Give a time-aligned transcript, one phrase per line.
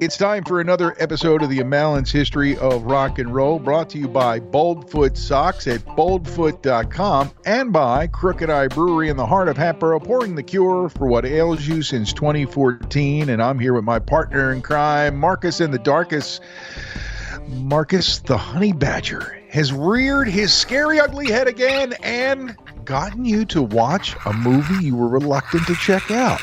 [0.00, 3.98] It's time for another episode of the Imbalance History of Rock and Roll, brought to
[3.98, 9.56] you by Boldfoot Socks at boldfoot.com and by Crooked Eye Brewery in the heart of
[9.56, 13.28] Hatboro, pouring the cure for what ails you since 2014.
[13.28, 16.42] And I'm here with my partner in crime, Marcus in the Darkest.
[17.48, 23.62] Marcus, the honey badger, has reared his scary, ugly head again and gotten you to
[23.62, 26.40] watch a movie you were reluctant to check out.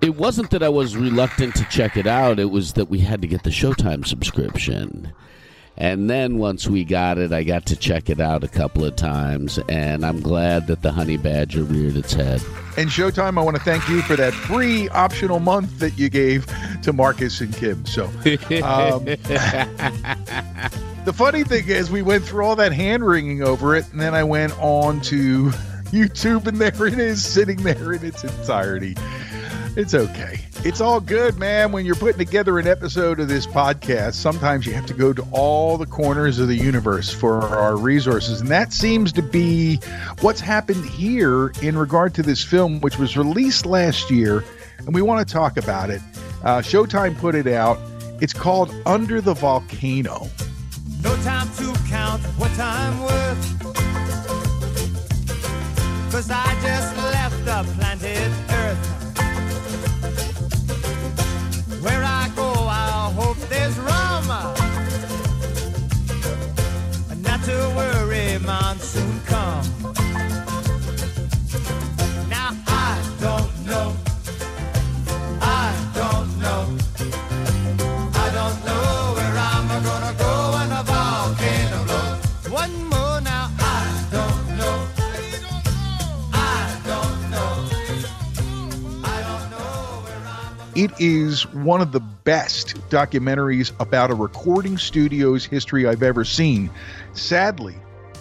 [0.00, 3.20] It wasn't that I was reluctant to check it out, it was that we had
[3.22, 5.12] to get the Showtime subscription.
[5.80, 8.96] And then once we got it, I got to check it out a couple of
[8.96, 12.42] times, and I'm glad that the honey badger reared its head.
[12.76, 16.46] And Showtime, I want to thank you for that free optional month that you gave
[16.82, 17.86] to Marcus and Kim.
[17.86, 18.06] So,
[18.64, 19.04] um,
[21.04, 24.16] the funny thing is, we went through all that hand wringing over it, and then
[24.16, 25.44] I went on to
[25.92, 28.96] YouTube, and there it is, sitting there in its entirety.
[29.76, 30.40] It's okay.
[30.64, 31.70] It's all good, man.
[31.70, 35.24] When you're putting together an episode of this podcast, sometimes you have to go to
[35.30, 38.40] all the corners of the universe for our resources.
[38.40, 39.76] And that seems to be
[40.20, 44.42] what's happened here in regard to this film, which was released last year.
[44.78, 46.00] And we want to talk about it.
[46.42, 47.78] Uh, Showtime put it out.
[48.20, 50.28] It's called Under the Volcano.
[51.02, 53.64] No time to count what I'm worth.
[56.10, 57.97] Cause I just left the planet
[90.78, 96.70] It is one of the best documentaries about a recording studio's history I've ever seen.
[97.14, 97.74] Sadly,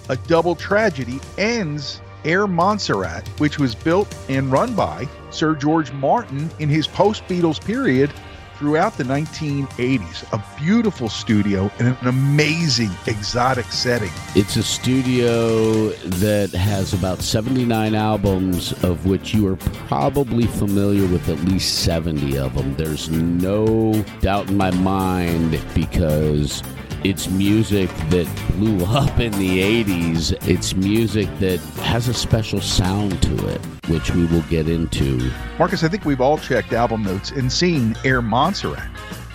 [0.09, 6.49] a double tragedy ends Air Montserrat, which was built and run by Sir George Martin
[6.57, 8.11] in his post Beatles period
[8.57, 10.23] throughout the 1980s.
[10.33, 14.11] A beautiful studio and an amazing exotic setting.
[14.35, 19.57] It's a studio that has about 79 albums, of which you are
[19.87, 22.75] probably familiar with at least 70 of them.
[22.75, 26.63] There's no doubt in my mind because
[27.03, 30.31] it's music that blew up in the 80s.
[30.47, 35.31] It's music that has a special sound to it, which we will get into.
[35.59, 38.89] Marcus, I think we've all checked album notes and seen Air Montserrat,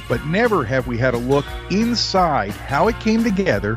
[0.08, 3.76] but never have we had a look inside how it came together,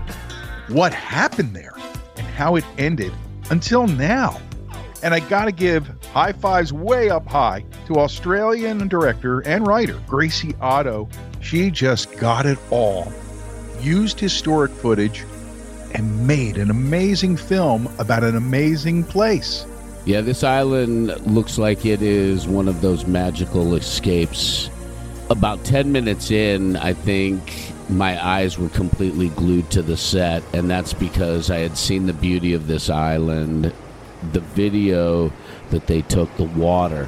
[0.70, 1.76] what happened there,
[2.18, 3.14] and how it ended
[3.50, 4.42] until now.
[5.04, 10.02] And I got to give high fives way up high to Australian director and writer
[10.08, 11.08] Gracie Otto.
[11.42, 13.14] She just got it all,
[13.86, 15.24] used historic footage,
[15.94, 19.66] and made an amazing film about an amazing place.
[20.06, 24.70] Yeah, this island looks like it is one of those magical escapes.
[25.30, 30.70] About 10 minutes in, I think my eyes were completely glued to the set, and
[30.70, 33.74] that's because I had seen the beauty of this island,
[34.32, 35.32] the video
[35.70, 37.08] that they took, the water,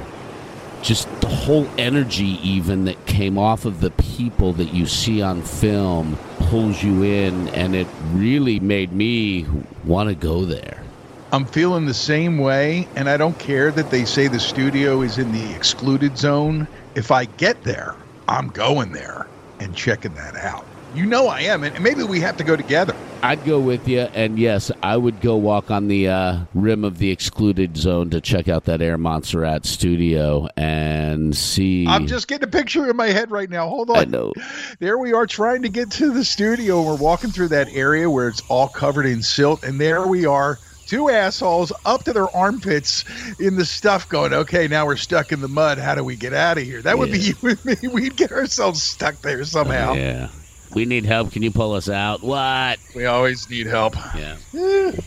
[0.82, 5.42] just the whole energy, even that came off of the people that you see on
[5.42, 6.18] film,
[6.48, 9.46] pulls you in, and it really made me
[9.84, 10.82] want to go there.
[11.30, 15.18] I'm feeling the same way, and I don't care that they say the studio is
[15.18, 16.66] in the excluded zone.
[16.94, 17.94] If I get there,
[18.28, 19.28] I'm going there
[19.60, 20.77] and checking that out.
[20.94, 22.96] You know I am, and maybe we have to go together.
[23.22, 26.98] I'd go with you, and yes, I would go walk on the uh, rim of
[26.98, 31.86] the excluded zone to check out that Air Montserrat studio and see.
[31.86, 33.68] I'm just getting a picture in my head right now.
[33.68, 33.96] Hold on.
[33.98, 34.32] I know.
[34.78, 36.82] There we are trying to get to the studio.
[36.82, 40.58] We're walking through that area where it's all covered in silt, and there we are.
[40.86, 43.04] Two assholes up to their armpits
[43.38, 45.76] in the stuff going, okay, now we're stuck in the mud.
[45.76, 46.80] How do we get out of here?
[46.80, 47.88] That would be you and me.
[47.88, 49.92] We'd get ourselves stuck there somehow.
[49.92, 50.28] Yeah.
[50.74, 51.32] We need help.
[51.32, 52.22] Can you pull us out?
[52.22, 52.78] What?
[52.94, 53.94] We always need help.
[54.14, 54.36] Yeah.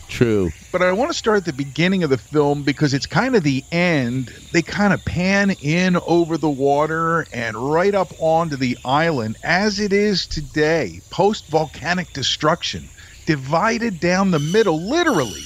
[0.08, 0.50] True.
[0.70, 3.42] But I want to start at the beginning of the film because it's kind of
[3.42, 4.32] the end.
[4.52, 9.80] They kind of pan in over the water and right up onto the island as
[9.80, 12.88] it is today, post volcanic destruction,
[13.26, 15.44] divided down the middle, literally,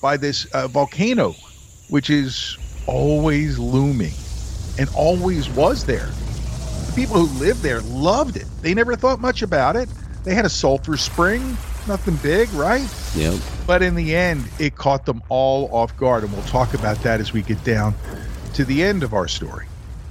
[0.00, 1.34] by this uh, volcano,
[1.88, 4.14] which is always looming
[4.78, 6.10] and always was there.
[6.92, 8.46] The people who lived there loved it.
[8.60, 9.88] They never thought much about it.
[10.24, 11.40] They had a sulfur spring,
[11.88, 12.86] nothing big, right?
[13.16, 13.40] Yep.
[13.66, 17.18] But in the end, it caught them all off guard, and we'll talk about that
[17.18, 17.94] as we get down
[18.52, 19.66] to the end of our story.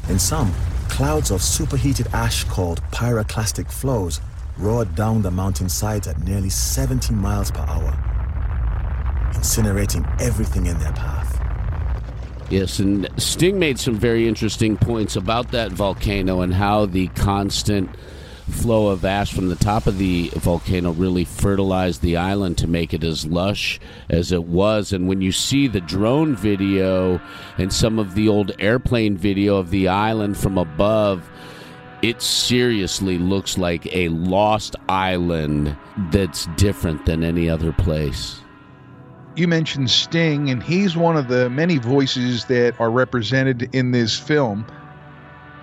[0.10, 0.52] In some,
[0.90, 4.20] clouds of superheated ash called pyroclastic flows
[4.58, 7.92] roared down the mountainsides at nearly 70 miles per hour,
[9.34, 11.41] incinerating everything in their path.
[12.52, 17.90] Yes, and Sting made some very interesting points about that volcano and how the constant
[18.50, 22.94] flow of ash from the top of the volcano really fertilized the island to make
[22.94, 24.92] it as lush as it was.
[24.92, 27.22] And when you see the drone video
[27.58, 31.30] and some of the old airplane video of the island from above,
[32.02, 35.78] it seriously looks like a lost island
[36.12, 38.41] that's different than any other place.
[39.36, 44.18] You mentioned Sting, and he's one of the many voices that are represented in this
[44.20, 44.66] film.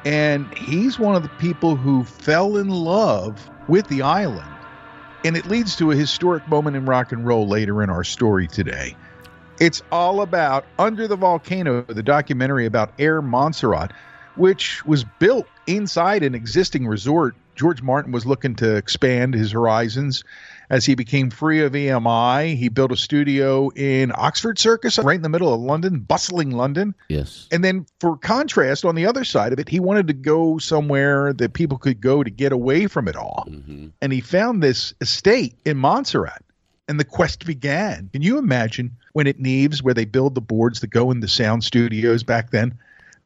[0.07, 4.49] And he's one of the people who fell in love with the island.
[5.25, 8.47] And it leads to a historic moment in rock and roll later in our story
[8.47, 8.97] today.
[9.61, 13.93] It's all about Under the Volcano, the documentary about Air Montserrat,
[14.37, 17.35] which was built inside an existing resort.
[17.57, 20.25] George Martin was looking to expand his horizons
[20.71, 22.57] as he became free of EMI.
[22.57, 26.95] He built a studio in Oxford Circus, right in the middle of London, bustling London.
[27.09, 27.47] Yes.
[27.51, 31.33] And then, for contrast, on the other side of it, he wanted to go somewhere
[31.33, 33.47] that people could go to get away from it all.
[33.51, 33.93] Mhm.
[34.03, 36.45] And he found this estate in Montserrat,
[36.89, 38.09] and the quest began.
[38.13, 41.29] Can you imagine when at Neves, where they build the boards that go in the
[41.29, 42.75] sound studios back then?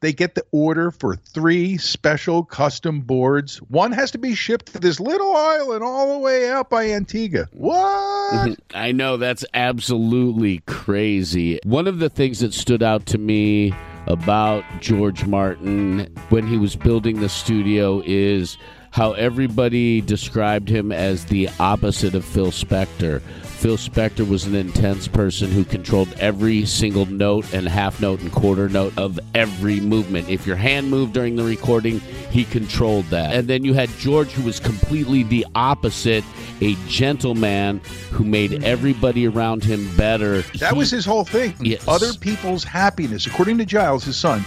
[0.03, 3.59] They get the order for three special custom boards.
[3.69, 7.47] One has to be shipped to this little island all the way out by Antigua.
[7.53, 8.59] What?
[8.75, 11.57] I know that's absolutely crazy.
[11.63, 13.73] One of the things that stood out to me
[14.07, 18.57] about George Martin when he was building the studio is
[18.93, 23.21] how everybody described him as the opposite of Phil Spector.
[23.41, 28.31] Phil Spector was an intense person who controlled every single note and half note and
[28.31, 30.29] quarter note of every movement.
[30.29, 33.33] If your hand moved during the recording, he controlled that.
[33.33, 36.23] And then you had George, who was completely the opposite,
[36.61, 37.81] a gentleman
[38.11, 40.43] who made everybody around him better.
[40.59, 41.55] That He- was his whole thing.
[41.59, 41.83] Yes.
[41.87, 43.25] Other people's happiness.
[43.25, 44.45] According to Giles, his son,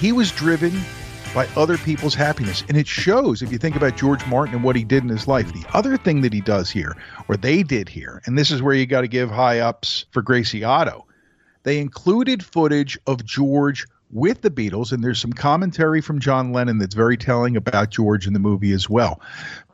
[0.00, 0.72] he was driven
[1.34, 2.64] by other people's happiness.
[2.68, 5.26] And it shows if you think about George Martin and what he did in his
[5.26, 5.52] life.
[5.52, 6.96] The other thing that he does here,
[7.28, 10.22] or they did here, and this is where you got to give high ups for
[10.22, 11.06] Gracie Otto,
[11.62, 16.78] they included footage of George with the Beatles, and there's some commentary from John Lennon
[16.78, 19.20] that's very telling about George in the movie as well.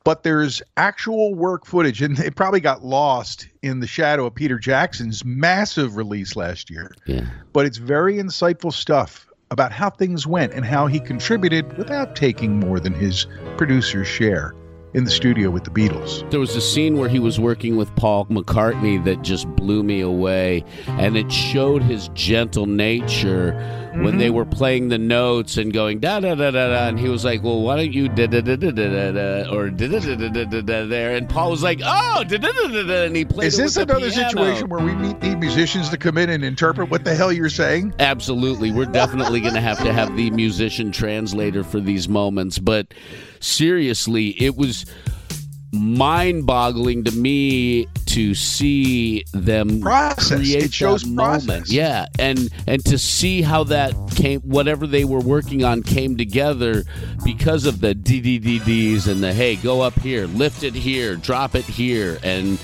[0.04, 4.58] But there's actual work footage, and it probably got lost in the shadow of Peter
[4.58, 6.94] Jackson's massive release last year.
[7.04, 7.26] Yeah.
[7.52, 12.58] But it's very insightful stuff about how things went and how he contributed without taking
[12.60, 13.26] more than his
[13.56, 14.54] producer's share
[14.94, 16.28] in the studio with the Beatles.
[16.30, 20.00] There was a scene where he was working with Paul McCartney that just blew me
[20.00, 23.52] away, and it showed his gentle nature
[23.96, 27.08] when they were playing the notes and going da da da da da, and he
[27.08, 29.88] was like, "Well, why don't you da da da da da da da or da
[29.88, 32.68] da da da da da da there?" And Paul was like, "Oh, da da da
[32.68, 33.48] da da," and he played.
[33.48, 36.44] Is it this with another situation where we meet, need musicians to come in and
[36.44, 37.94] interpret what the hell you're saying?
[37.98, 38.70] Absolutely.
[38.70, 42.58] We're definitely going to have to have the musician translator for these moments.
[42.58, 42.94] But
[43.40, 44.84] seriously, it was
[45.72, 50.38] mind boggling to me to see them Process.
[50.38, 51.46] create It shows that process.
[51.46, 51.68] moment.
[51.68, 52.06] Yeah.
[52.18, 56.84] And and to see how that came whatever they were working on came together
[57.22, 61.64] because of the DDDDs and the hey, go up here, lift it here, drop it
[61.66, 62.58] here and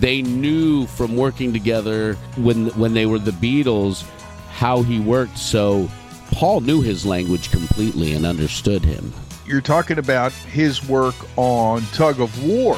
[0.00, 4.02] they knew from working together when when they were the Beatles
[4.50, 5.38] how he worked.
[5.38, 5.88] So
[6.32, 9.12] Paul knew his language completely and understood him.
[9.46, 12.76] You're talking about his work on Tug of War,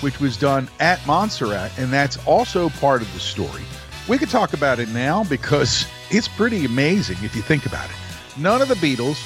[0.00, 3.62] which was done at Montserrat, and that's also part of the story.
[4.08, 7.96] We could talk about it now because it's pretty amazing if you think about it.
[8.36, 9.18] None of the Beatles,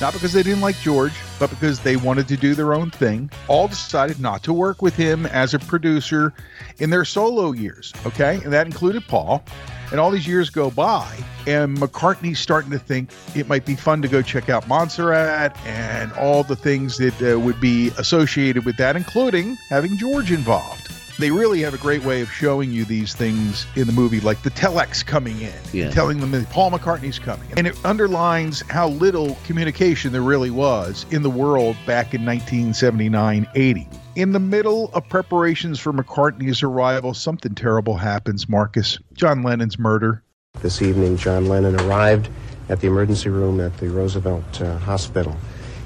[0.00, 3.30] not because they didn't like George, but because they wanted to do their own thing,
[3.48, 6.32] all decided not to work with him as a producer
[6.78, 7.92] in their solo years.
[8.06, 8.40] Okay.
[8.44, 9.42] And that included Paul.
[9.90, 14.02] And all these years go by, and McCartney's starting to think it might be fun
[14.02, 18.76] to go check out Montserrat and all the things that uh, would be associated with
[18.76, 20.99] that, including having George involved.
[21.20, 24.42] They really have a great way of showing you these things in the movie, like
[24.42, 25.90] the telex coming in, Yeah.
[25.90, 27.46] telling them that Paul McCartney's coming.
[27.58, 33.46] And it underlines how little communication there really was in the world back in 1979
[33.54, 33.86] 80.
[34.16, 38.98] In the middle of preparations for McCartney's arrival, something terrible happens, Marcus.
[39.12, 40.22] John Lennon's murder.
[40.62, 42.30] This evening, John Lennon arrived
[42.70, 45.36] at the emergency room at the Roosevelt uh, Hospital.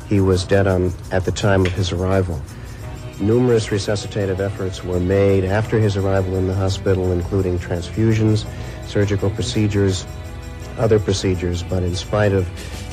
[0.08, 2.40] He was dead on at the time of his arrival.
[3.21, 8.44] Numerous resuscitative efforts were made after his arrival in the hospital, including transfusions,
[8.88, 10.04] surgical procedures,
[10.78, 12.49] other procedures, but in spite of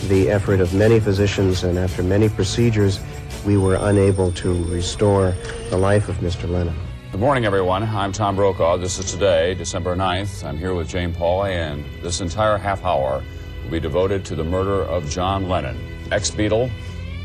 [0.10, 3.00] the effort of many physicians and after many procedures,
[3.48, 5.34] we were unable to restore
[5.72, 6.48] the life of Mr.
[6.48, 6.76] Lennon.
[7.12, 7.82] Good morning, everyone.
[7.82, 8.78] I'm Tom Brokaw.
[8.78, 10.44] This is today, December 9th.
[10.44, 13.24] I'm here with Jane Pauley, and this entire half hour
[13.64, 15.78] will be devoted to the murder of John Lennon,
[16.12, 16.70] ex Beatle,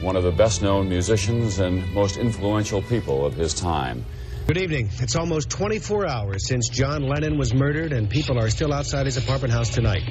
[0.01, 4.05] one of the best known musicians and most influential people of his time.
[4.47, 4.91] Good evening.
[5.01, 9.17] It's almost 24 hours since John Lennon was murdered, and people are still outside his
[9.17, 10.05] apartment house tonight.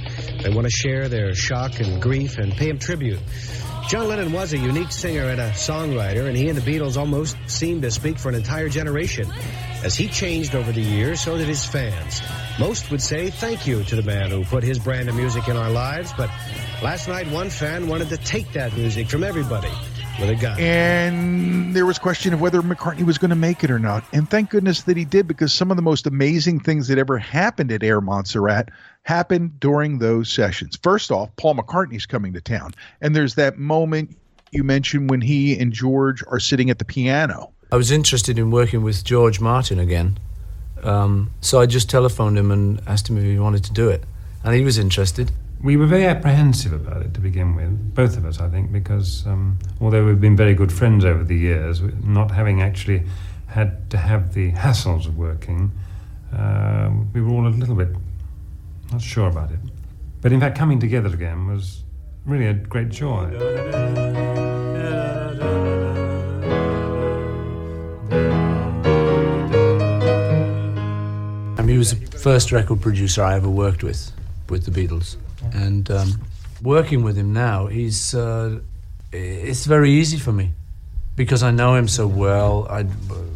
[0.44, 3.20] They want to share their shock and grief and pay him tribute.
[3.88, 7.38] John Lennon was a unique singer and a songwriter, and he and the Beatles almost
[7.48, 9.32] seemed to speak for an entire generation.
[9.84, 12.22] As he changed over the years, so did his fans.
[12.60, 15.56] Most would say thank you to the man who put his brand of music in
[15.56, 16.30] our lives, but
[16.82, 19.72] last night one fan wanted to take that music from everybody
[20.20, 20.60] with a gun.
[20.60, 24.03] And there was question of whether McCartney was going to make it or not.
[24.13, 27.17] And thank goodness that he did because some of the most amazing things that ever
[27.17, 28.70] happened at Air Montserrat
[29.03, 30.77] happened during those sessions.
[30.82, 32.74] First off, Paul McCartney's coming to town.
[33.01, 34.15] And there's that moment
[34.51, 37.51] you mentioned when he and George are sitting at the piano.
[37.72, 40.17] I was interested in working with George Martin again.
[40.84, 44.03] Um, so I just telephoned him and asked him if he wanted to do it.
[44.44, 45.32] And he was interested.
[45.65, 49.25] We were very apprehensive about it to begin with, both of us, I think, because
[49.25, 53.01] um, although we've been very good friends over the years, not having actually
[53.48, 55.72] had to have the hassles of working,
[56.31, 57.89] uh, we were all a little bit
[58.91, 59.57] not sure about it.
[60.22, 61.81] But in fact, coming together again was
[62.27, 63.31] really a great joy.
[71.57, 74.12] I mean, he was the first record producer I ever worked with,
[74.50, 75.18] with the Beatles.
[75.54, 76.22] And um,
[76.62, 78.60] working with him now, he's uh,
[79.12, 80.52] it's very easy for me
[81.15, 82.67] because I know him so well.
[82.69, 82.86] I,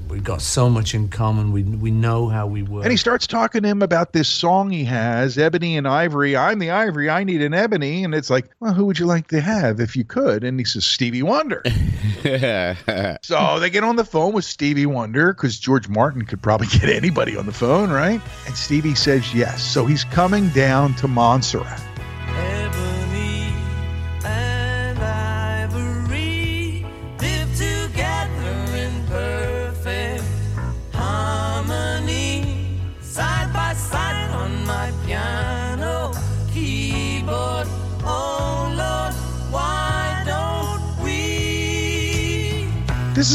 [0.09, 1.51] we've got so much in common.
[1.51, 2.83] We, we know how we work.
[2.83, 6.36] And he starts talking to him about this song he has, Ebony and Ivory.
[6.36, 7.09] I'm the Ivory.
[7.09, 8.03] I need an Ebony.
[8.03, 10.43] And it's like, well, who would you like to have if you could?
[10.43, 11.63] And he says, Stevie Wonder.
[13.21, 16.89] so they get on the phone with Stevie Wonder because George Martin could probably get
[16.89, 18.21] anybody on the phone, right?
[18.45, 19.63] And Stevie says yes.
[19.63, 21.88] So he's coming down to Montserrat.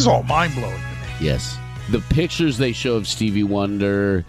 [0.05, 1.27] Is all mind blowing to me.
[1.27, 1.57] Yes.
[1.91, 4.27] The pictures they show of Stevie Wonder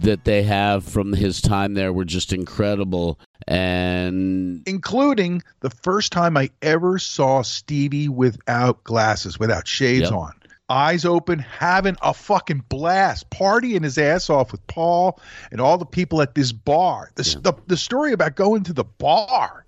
[0.00, 3.18] that they have from his time there were just incredible.
[3.48, 10.12] And including the first time I ever saw Stevie without glasses, without shades Yep.
[10.12, 10.32] on.
[10.68, 15.86] Eyes open, having a fucking blast, partying his ass off with Paul and all the
[15.86, 17.10] people at this bar.
[17.16, 19.64] The, the, the story about going to the bar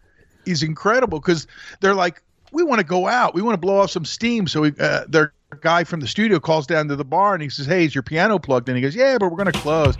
[0.46, 1.48] is incredible because
[1.80, 2.22] they're like,
[2.52, 3.34] we want to go out.
[3.34, 4.46] We want to blow off some steam.
[4.46, 7.48] So we, uh, their guy from the studio calls down to the bar and he
[7.48, 8.76] says, Hey, is your piano plugged in?
[8.76, 9.96] He goes, Yeah, but we're going to close.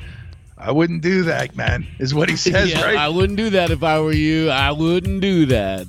[0.56, 2.96] I wouldn't do that, man, is what he says, Yeah, right?
[2.96, 4.50] I wouldn't do that if I were you.
[4.50, 5.86] I wouldn't do that.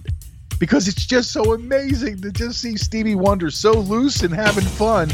[0.59, 5.09] because it's just so amazing to just see Stevie Wonder so loose and having fun.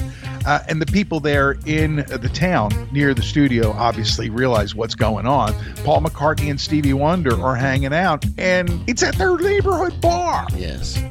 [0.46, 5.26] Uh, and the people there in the town near the studio obviously realize what's going
[5.26, 5.54] on.
[5.84, 10.48] Paul McCartney and Stevie Wonder are hanging out, and it's at their neighborhood bar.
[10.56, 11.02] Yes.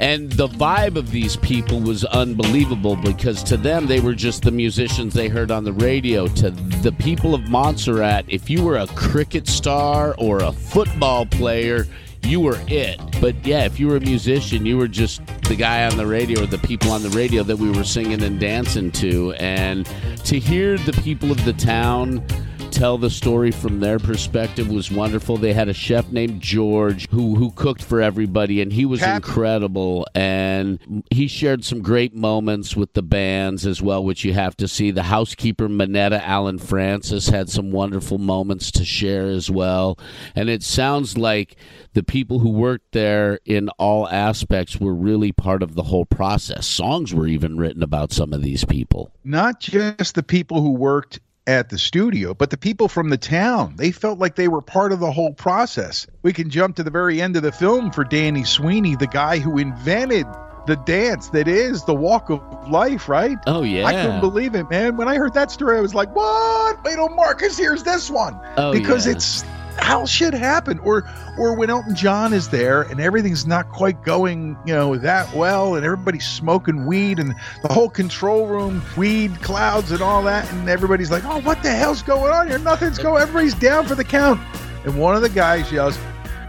[0.00, 4.50] And the vibe of these people was unbelievable because to them, they were just the
[4.50, 6.26] musicians they heard on the radio.
[6.26, 11.86] To the people of Montserrat, if you were a cricket star or a football player,
[12.22, 13.00] you were it.
[13.20, 16.42] But yeah, if you were a musician, you were just the guy on the radio
[16.42, 19.32] or the people on the radio that we were singing and dancing to.
[19.34, 19.86] And
[20.24, 22.24] to hear the people of the town
[22.70, 25.36] tell the story from their perspective was wonderful.
[25.36, 29.16] They had a chef named George who who cooked for everybody and he was Cap-
[29.16, 34.56] incredible and he shared some great moments with the bands as well which you have
[34.58, 34.90] to see.
[34.90, 39.98] The housekeeper Manetta Allen Francis had some wonderful moments to share as well.
[40.34, 41.56] And it sounds like
[41.94, 46.66] the people who worked there in all aspects were really part of the whole process.
[46.66, 49.10] Songs were even written about some of these people.
[49.24, 53.74] Not just the people who worked at the studio, but the people from the town.
[53.76, 56.06] They felt like they were part of the whole process.
[56.22, 59.38] We can jump to the very end of the film for Danny Sweeney, the guy
[59.38, 60.26] who invented
[60.66, 62.40] the dance that is the walk of
[62.70, 63.36] life, right?
[63.48, 63.84] Oh yeah.
[63.84, 64.96] I couldn't believe it, man.
[64.96, 66.84] When I heard that story, I was like, "What?
[66.84, 69.14] Wait till Marcus here's this one." Oh, because yeah.
[69.14, 69.42] it's
[69.80, 71.08] how shit happen or
[71.38, 75.74] or when Elton John is there and everything's not quite going, you know, that well
[75.74, 80.68] and everybody's smoking weed and the whole control room weed clouds and all that and
[80.68, 82.58] everybody's like, "Oh, what the hell's going on here?
[82.58, 83.22] Nothing's going.
[83.22, 84.40] Everybody's down for the count."
[84.84, 85.98] And one of the guys yells,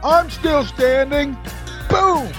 [0.04, 1.38] "I'm still standing."
[1.90, 2.30] Boom.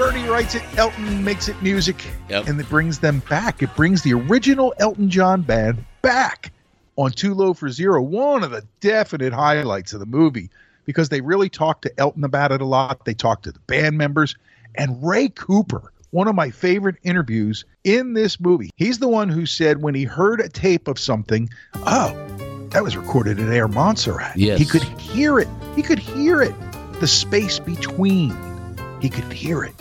[0.00, 2.46] Bernie writes it, Elton makes it music, Yep.
[2.48, 3.62] and it brings them back.
[3.62, 6.52] It brings the original Elton John band back
[6.96, 10.48] on Too Low for Zero, one of the definite highlights of the movie
[10.86, 13.04] because they really talked to Elton about it a lot.
[13.04, 14.36] They talked to the band members
[14.74, 18.70] and Ray Cooper, one of my favorite interviews in this movie.
[18.76, 22.16] He's the one who said when he heard a tape of something, oh,
[22.70, 24.38] that was recorded at Air Montserrat.
[24.38, 24.58] Yes.
[24.58, 25.48] He could hear it.
[25.76, 26.54] He could hear it.
[27.00, 28.34] The space between.
[29.00, 29.74] He could hear it.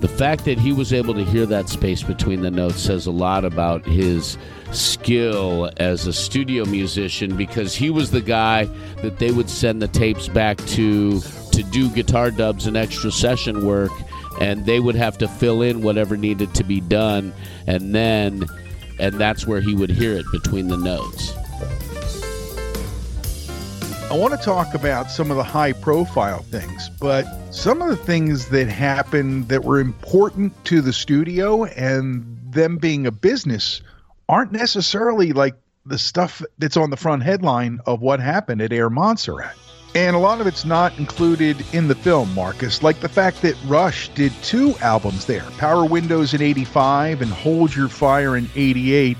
[0.00, 3.10] The fact that he was able to hear that space between the notes says a
[3.10, 4.38] lot about his
[4.70, 8.66] skill as a studio musician because he was the guy
[9.02, 13.66] that they would send the tapes back to to do guitar dubs and extra session
[13.66, 13.90] work
[14.40, 17.32] and they would have to fill in whatever needed to be done
[17.66, 18.44] and then
[19.00, 21.32] and that's where he would hear it between the notes.
[24.10, 27.96] I want to talk about some of the high profile things, but some of the
[27.96, 33.82] things that happened that were important to the studio and them being a business
[34.26, 38.88] aren't necessarily like the stuff that's on the front headline of what happened at Air
[38.88, 39.54] Montserrat.
[39.94, 43.56] And a lot of it's not included in the film, Marcus, like the fact that
[43.66, 49.18] Rush did two albums there Power Windows in 85 and Hold Your Fire in 88.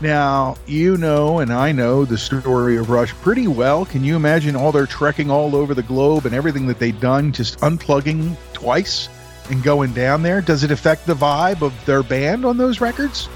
[0.00, 3.84] Now, you know, and I know the story of Rush pretty well.
[3.84, 7.32] Can you imagine all their trekking all over the globe and everything that they've done,
[7.32, 9.08] just unplugging twice
[9.50, 10.40] and going down there?
[10.40, 13.28] Does it affect the vibe of their band on those records?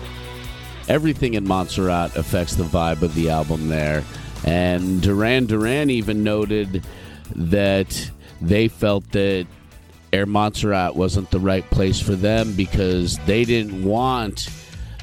[0.88, 4.04] everything in Montserrat affects the vibe of the album there.
[4.44, 6.84] And Duran Duran even noted
[7.34, 9.46] that they felt that
[10.12, 14.48] Air Montserrat wasn't the right place for them because they didn't want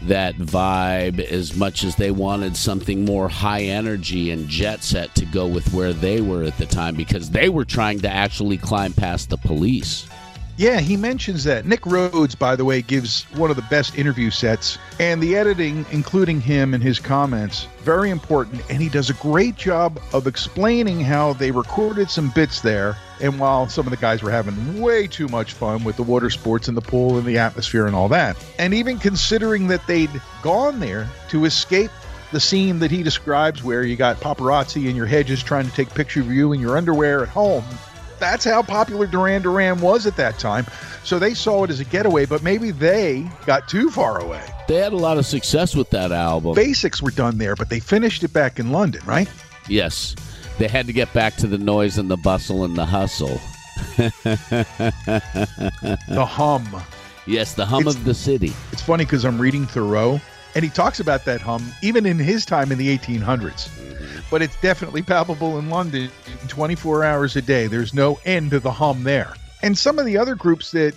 [0.03, 5.25] that vibe as much as they wanted something more high energy and jet set to
[5.25, 8.93] go with where they were at the time because they were trying to actually climb
[8.93, 10.07] past the police.
[10.59, 11.65] Yeah, he mentions that.
[11.65, 15.85] Nick Rhodes, by the way, gives one of the best interview sets, and the editing,
[15.89, 18.61] including him and his comments, very important.
[18.69, 22.97] And he does a great job of explaining how they recorded some bits there.
[23.21, 26.29] And while some of the guys were having way too much fun with the water
[26.29, 30.11] sports and the pool and the atmosphere and all that, and even considering that they'd
[30.41, 31.91] gone there to escape
[32.33, 35.89] the scene that he describes where you got paparazzi in your hedges trying to take
[35.93, 37.63] picture of you in your underwear at home
[38.19, 40.65] that's how popular Duran Duran was at that time.
[41.03, 44.43] So they saw it as a getaway, but maybe they got too far away.
[44.67, 46.53] They had a lot of success with that album.
[46.55, 49.29] Basics were done there, but they finished it back in London, right?
[49.67, 50.15] Yes.
[50.57, 53.39] They had to get back to the noise and the bustle and the hustle.
[56.09, 56.67] The hum.
[57.25, 58.53] Yes, the hum It's- of the city.
[58.71, 60.19] It's funny because I'm reading Thoreau,
[60.55, 63.69] and he talks about that hum even in his time in the 1800s.
[64.29, 66.09] But it's definitely palpable in London
[66.47, 67.67] 24 hours a day.
[67.67, 69.33] There's no end to the hum there.
[69.61, 70.93] And some of the other groups that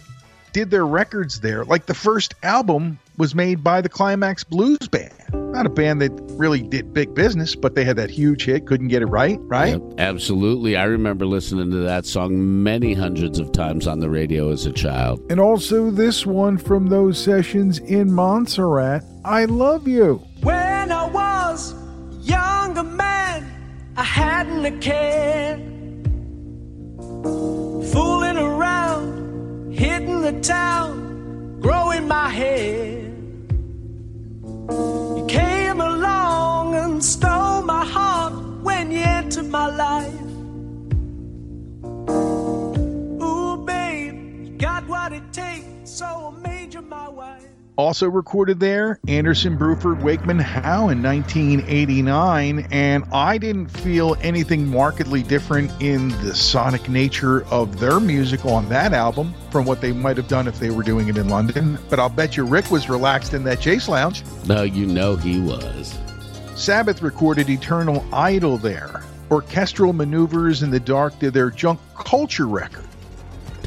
[0.53, 5.12] did their records there, like the first album was made by the Climax Blues Band.
[5.33, 8.88] Not a band that really did big business, but they had that huge hit, couldn't
[8.88, 9.81] get it right, right?
[9.81, 10.77] Yep, absolutely.
[10.77, 14.73] I remember listening to that song many hundreds of times on the radio as a
[14.73, 15.21] child.
[15.31, 20.27] And also this one from those sessions in Montserrat, I Love You.
[20.42, 21.32] When I was a
[22.22, 25.56] younger man, I hadn't a care.
[27.92, 33.00] Fooling around, hitting the town, growing my hair.
[35.16, 38.32] You came along and stole my heart
[38.62, 40.21] when you entered my life.
[47.78, 55.22] Also recorded there, Anderson, Bruford, Wakeman, Howe in 1989, and I didn't feel anything markedly
[55.22, 60.18] different in the sonic nature of their music on that album from what they might
[60.18, 61.78] have done if they were doing it in London.
[61.88, 64.22] But I'll bet you Rick was relaxed in that Chase Lounge.
[64.46, 65.98] No, you know he was.
[66.54, 69.02] Sabbath recorded Eternal Idol there.
[69.30, 72.85] Orchestral Maneuvers in the Dark did their Junk Culture record.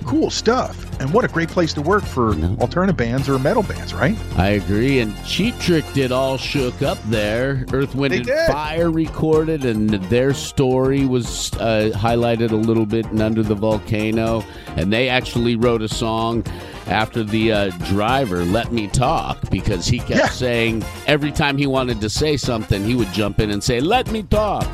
[0.06, 1.00] Cool stuff.
[1.00, 4.18] And what a great place to work for alternative bands or metal bands, right?
[4.38, 5.00] I agree.
[5.00, 7.66] And Cheap Trick did All Shook Up there.
[7.74, 8.28] Earth, Wind, and.
[8.48, 14.44] Fire recorded, and their story was uh, highlighted a little bit in Under the Volcano.
[14.78, 16.46] And they actually wrote a song
[16.88, 22.00] after the uh, driver let me talk because he kept saying every time he wanted
[22.02, 24.68] to say something, he would jump in and say, Let me talk.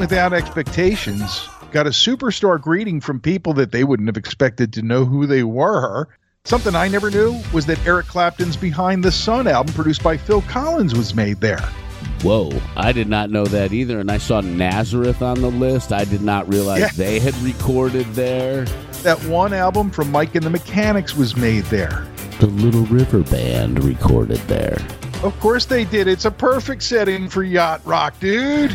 [0.00, 5.04] Without expectations, got a superstar greeting from people that they wouldn't have expected to know
[5.04, 6.08] who they were.
[6.46, 10.40] Something I never knew was that Eric Clapton's Behind the Sun album, produced by Phil
[10.42, 11.60] Collins, was made there.
[12.22, 14.00] Whoa, I did not know that either.
[14.00, 15.92] And I saw Nazareth on the list.
[15.92, 16.88] I did not realize Yeah.
[16.96, 18.64] they had recorded there.
[19.02, 22.06] That one album from Mike and the Mechanics was made there.
[22.40, 24.78] The Little River Band recorded there.
[25.22, 26.08] Of course they did.
[26.08, 28.74] It's a perfect setting for yacht rock, dude.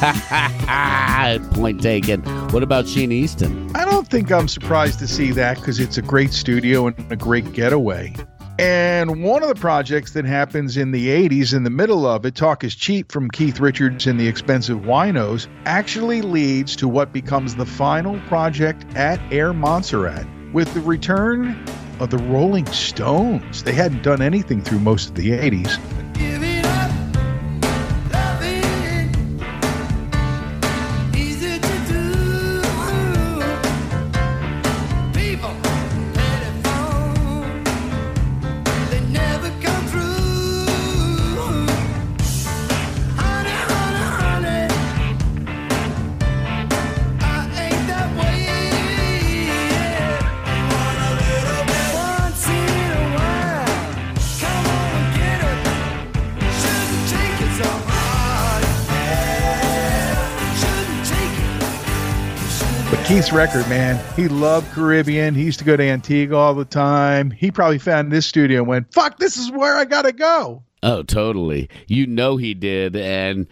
[1.52, 2.22] Point taken.
[2.50, 3.70] What about Sheena Easton?
[3.76, 7.16] I don't think I'm surprised to see that because it's a great studio and a
[7.16, 8.14] great getaway.
[8.58, 12.34] And one of the projects that happens in the 80s, in the middle of it,
[12.34, 17.54] Talk is Cheap from Keith Richards and the X-Pensive Winos, actually leads to what becomes
[17.54, 21.64] the final project at Air Montserrat with the return
[22.00, 23.62] of the Rolling Stones.
[23.62, 25.99] They hadn't done anything through most of the 80s.
[63.32, 65.36] Record, man, he loved Caribbean.
[65.36, 67.30] He used to go to Antigua all the time.
[67.30, 70.64] He probably found this studio and went, fuck, this is where I got to go.
[70.82, 71.68] Oh, totally.
[71.86, 72.96] You know he did.
[72.96, 73.46] And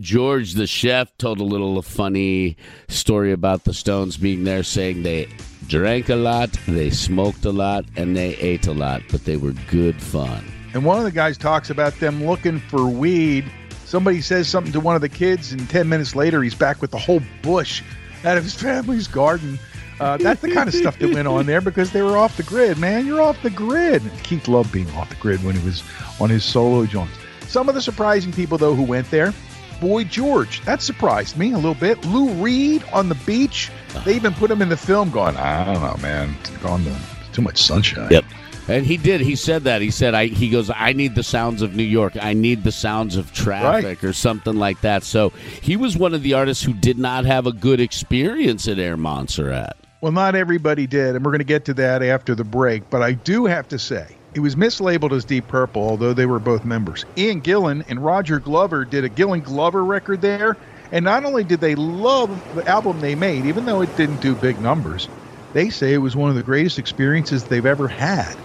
[0.00, 2.56] George, the chef, told a little funny
[2.88, 5.28] story about the Stones being there, saying they
[5.66, 9.52] drank a lot, they smoked a lot, and they ate a lot, but they were
[9.70, 10.44] good fun.
[10.72, 13.44] And one of the guys talks about them looking for weed.
[13.84, 16.90] Somebody says something to one of the kids, and 10 minutes later, he's back with
[16.90, 17.82] the whole bush
[18.24, 19.58] out of his family's garden.
[20.00, 22.44] Uh, that's the kind of stuff that went on there because they were off the
[22.44, 23.04] grid, man.
[23.04, 24.02] You're off the grid.
[24.22, 25.82] Keith loved being off the grid when he was
[26.20, 27.14] on his solo joints.
[27.48, 29.32] Some of the surprising people, though, who went there
[29.80, 30.60] Boy George.
[30.62, 32.04] That surprised me a little bit.
[32.06, 33.70] Lou Reed on the beach.
[34.04, 36.36] They even put him in the film going, I don't know, man.
[36.62, 36.96] Gone to
[37.32, 38.10] too much sunshine.
[38.10, 38.24] Yep.
[38.68, 39.22] And he did.
[39.22, 39.80] He said that.
[39.80, 42.12] He said, "I." He goes, "I need the sounds of New York.
[42.20, 46.22] I need the sounds of traffic, or something like that." So he was one of
[46.22, 49.76] the artists who did not have a good experience at Air Montserrat.
[50.02, 52.88] Well, not everybody did, and we're going to get to that after the break.
[52.90, 56.38] But I do have to say, it was mislabeled as Deep Purple, although they were
[56.38, 57.04] both members.
[57.16, 60.56] Ian Gillan and Roger Glover did a Gillan Glover record there,
[60.92, 64.34] and not only did they love the album they made, even though it didn't do
[64.34, 65.08] big numbers,
[65.52, 68.36] they say it was one of the greatest experiences they've ever had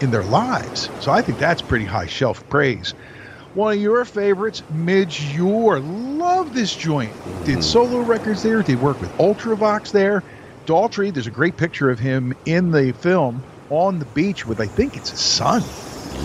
[0.00, 0.90] in their lives.
[1.00, 2.94] So I think that's pretty high shelf praise.
[3.54, 5.80] One of your favorites, Midge Ure.
[5.80, 7.12] Love this joint.
[7.44, 7.60] Did mm-hmm.
[7.60, 10.22] solo records there, did work with Ultravox there.
[10.66, 14.66] Daltrey, there's a great picture of him in the film on the beach with, I
[14.66, 15.62] think it's his son.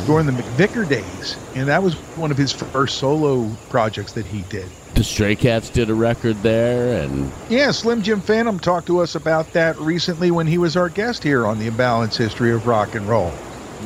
[0.06, 4.42] during the McVicar days, and that was one of his first solo projects that he
[4.44, 4.66] did.
[4.96, 9.16] The Stray Cats did a record there, and Yeah, Slim Jim Phantom talked to us
[9.16, 12.96] about that recently when he was our guest here on the Imbalanced History of Rock
[12.96, 13.32] and Roll.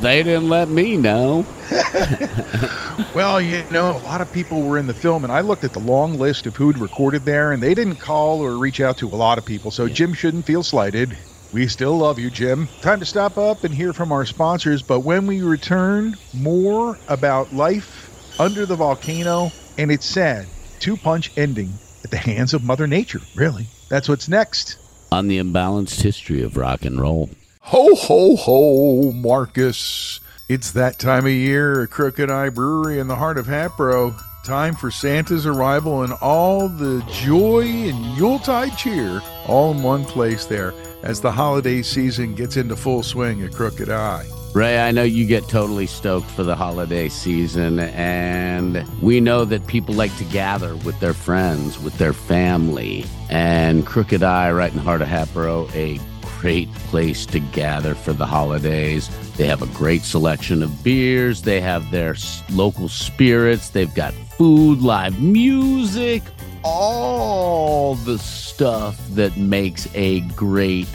[0.00, 1.46] They didn't let me know.
[3.14, 5.72] Well, you know, a lot of people were in the film, and I looked at
[5.72, 9.06] the long list of who'd recorded there, and they didn't call or reach out to
[9.06, 11.16] a lot of people, so Jim shouldn't feel slighted.
[11.52, 12.68] We still love you, Jim.
[12.80, 17.52] Time to stop up and hear from our sponsors, but when we return, more about
[17.52, 20.46] life under the volcano and its sad
[20.78, 21.72] two punch ending
[22.04, 23.66] at the hands of Mother Nature, really.
[23.88, 24.76] That's what's next.
[25.10, 27.30] On the imbalanced history of rock and roll.
[27.70, 30.20] Ho, ho, ho, Marcus.
[30.48, 34.16] It's that time of year at Crooked Eye Brewery in the heart of Hatboro.
[34.42, 40.46] Time for Santa's arrival and all the joy and Yuletide cheer all in one place
[40.46, 44.26] there as the holiday season gets into full swing at Crooked Eye.
[44.54, 49.66] Ray, I know you get totally stoked for the holiday season, and we know that
[49.66, 53.04] people like to gather with their friends, with their family.
[53.28, 56.00] And Crooked Eye, right in the heart of Hatboro, a
[56.38, 59.10] great place to gather for the holidays.
[59.36, 62.14] They have a great selection of beers, they have their
[62.50, 66.22] local spirits, they've got food, live music,
[66.62, 70.88] all the stuff that makes a great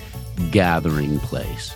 [0.51, 1.75] gathering place.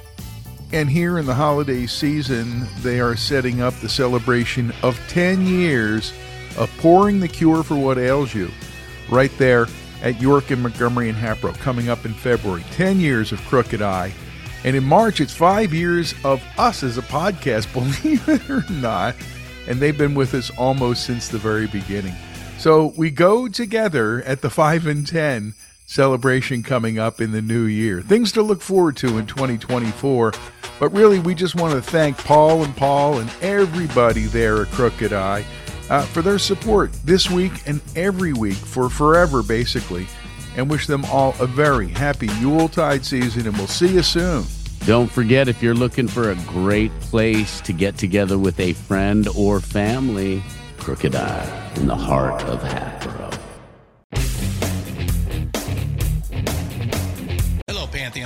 [0.72, 6.14] And here in the holiday season, they are setting up the celebration of 10 years
[6.58, 8.52] of pouring the cure for what ails you
[9.10, 9.68] right there
[10.02, 12.64] at York and Montgomery and Hatboro coming up in February.
[12.72, 14.14] 10 years of Crooked Eye.
[14.64, 17.72] And in March, it's five years of us as a podcast,
[18.04, 19.16] believe it or not.
[19.68, 22.14] And they've been with us almost since the very beginning.
[22.58, 25.54] So we go together at the 5 and 10
[25.86, 28.02] celebration coming up in the new year.
[28.02, 30.34] Things to look forward to in 2024.
[30.80, 35.14] But really, we just want to thank Paul and Paul and everybody there at Crooked
[35.14, 35.46] Eye
[35.90, 40.08] uh, for their support this week and every week for forever, basically,
[40.56, 43.48] and wish them all a very happy Yuletide season.
[43.48, 44.44] And we'll see you soon.
[44.86, 49.28] Don't forget if you're looking for a great place to get together with a friend
[49.36, 50.42] or family,
[50.78, 53.27] Crooked Eye in the heart of Hatboro.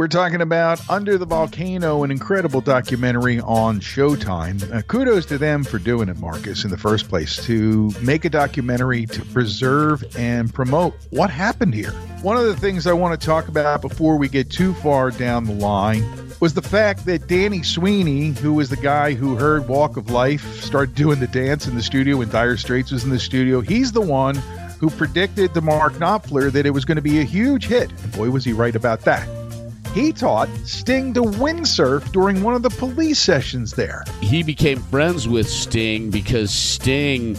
[0.00, 4.74] We're talking about Under the Volcano, an incredible documentary on Showtime.
[4.74, 8.30] Uh, kudos to them for doing it, Marcus, in the first place, to make a
[8.30, 11.90] documentary to preserve and promote what happened here.
[12.22, 15.44] One of the things I want to talk about before we get too far down
[15.44, 16.02] the line
[16.40, 20.62] was the fact that Danny Sweeney, who was the guy who heard Walk of Life,
[20.62, 23.92] start doing the dance in the studio when Dire Straits was in the studio, he's
[23.92, 24.36] the one
[24.78, 27.90] who predicted to Mark Knopfler that it was going to be a huge hit.
[27.90, 29.28] And boy, was he right about that.
[29.94, 34.04] He taught Sting to windsurf during one of the police sessions there.
[34.20, 37.36] He became friends with Sting because Sting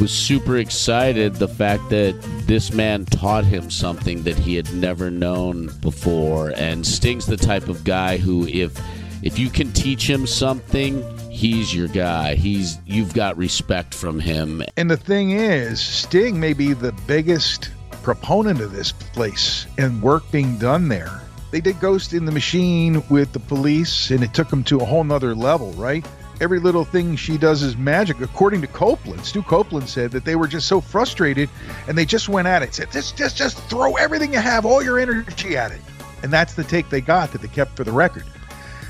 [0.00, 5.12] was super excited the fact that this man taught him something that he had never
[5.12, 6.52] known before.
[6.56, 8.76] And Sting's the type of guy who, if
[9.22, 12.34] if you can teach him something, he's your guy.
[12.34, 14.64] He's you've got respect from him.
[14.76, 17.70] And the thing is, Sting may be the biggest
[18.02, 21.21] proponent of this place and work being done there.
[21.52, 24.84] They did Ghost in the Machine with the police, and it took them to a
[24.86, 26.02] whole nother level, right?
[26.40, 28.20] Every little thing she does is magic.
[28.20, 31.50] According to Copeland, Stu Copeland said that they were just so frustrated
[31.86, 32.74] and they just went at it.
[32.74, 35.80] Said, just, just, just throw everything you have, all your energy at it.
[36.22, 38.24] And that's the take they got that they kept for the record.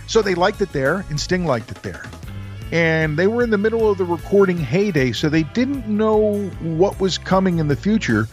[0.07, 2.05] So they liked it there, and Sting liked it there.
[2.71, 7.01] And they were in the middle of the recording heyday, so they didn't know what
[7.01, 8.29] was coming in the future.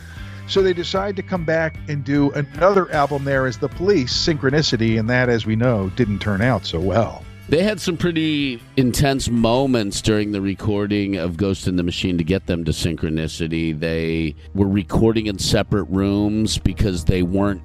[0.50, 5.00] So they decide to come back and do another album there as the police, Synchronicity,
[5.00, 7.24] and that, as we know, didn't turn out so well.
[7.50, 12.24] They had some pretty intense moments during the recording of Ghost in the Machine to
[12.24, 13.80] get them to synchronicity.
[13.80, 17.62] They were recording in separate rooms because they weren't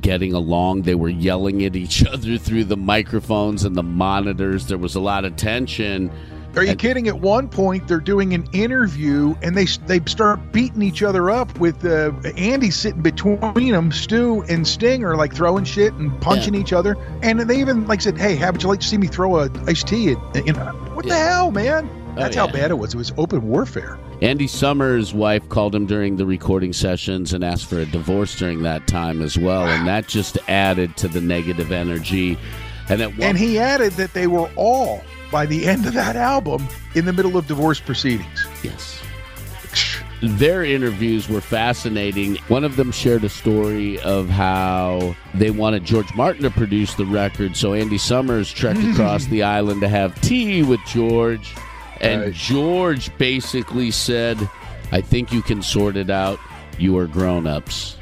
[0.00, 0.82] getting along.
[0.82, 4.66] They were yelling at each other through the microphones and the monitors.
[4.66, 6.12] There was a lot of tension.
[6.56, 7.06] Are you kidding?
[7.06, 11.56] At one point, they're doing an interview and they they start beating each other up
[11.60, 13.92] with uh, Andy sitting between them.
[13.92, 16.96] Stu and Sting are like throwing shit and punching each other.
[17.22, 19.50] And they even like said, "Hey, how would you like to see me throw a
[19.68, 21.88] iced tea?" At, you know, what the hell, man?
[22.16, 22.94] That's Oh, how bad it was.
[22.94, 23.96] It was open warfare.
[24.20, 28.62] Andy Summers' wife called him during the recording sessions and asked for a divorce during
[28.64, 32.36] that time as well, and that just added to the negative energy.
[32.88, 37.04] And And he added that they were all by the end of that album in
[37.04, 38.46] the middle of divorce proceedings.
[38.62, 39.00] Yes.
[40.20, 42.36] Their interviews were fascinating.
[42.48, 47.06] One of them shared a story of how they wanted George Martin to produce the
[47.06, 51.54] record, so Andy Summers trekked across the island to have tea with George.
[52.00, 54.38] And George basically said,
[54.90, 56.40] I think you can sort it out.
[56.78, 57.96] You are grown ups.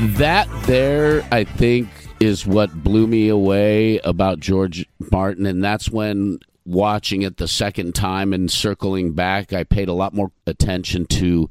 [0.00, 1.88] That there, I think,
[2.20, 5.46] is what blew me away about George Martin.
[5.46, 10.14] And that's when watching it the second time and circling back, I paid a lot
[10.14, 11.48] more attention to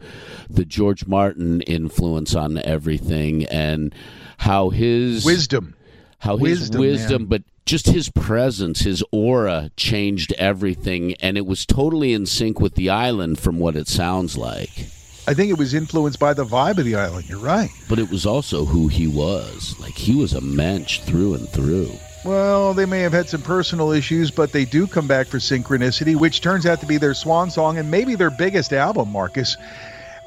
[0.50, 3.94] the George Martin influence on everything and
[4.40, 5.76] how his Wisdom.
[6.20, 11.14] how his Wisdom, but just his presence, his aura changed everything.
[11.16, 14.88] And it was totally in sync with the island from what it sounds like.
[15.26, 17.30] I think it was influenced by the vibe of the island.
[17.30, 17.70] You're right.
[17.88, 19.76] But it was also who he was.
[19.80, 21.92] Like he was a mensch through and through.
[22.26, 26.16] Well, they may have had some personal issues, but they do come back for Synchronicity,
[26.16, 29.58] which turns out to be their swan song and maybe their biggest album, Marcus.